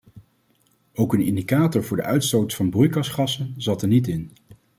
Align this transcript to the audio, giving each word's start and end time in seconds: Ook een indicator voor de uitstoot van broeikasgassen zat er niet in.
Ook 0.93 1.13
een 1.13 1.21
indicator 1.25 1.83
voor 1.83 1.97
de 1.97 2.03
uitstoot 2.03 2.53
van 2.53 2.69
broeikasgassen 2.69 3.53
zat 3.57 3.81
er 3.81 3.87
niet 3.87 4.07
in. 4.07 4.31